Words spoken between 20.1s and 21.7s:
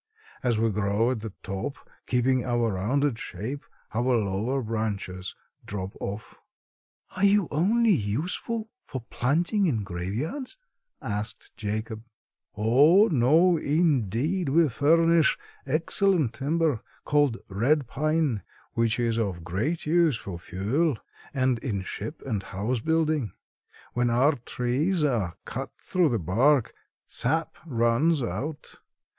for fuel and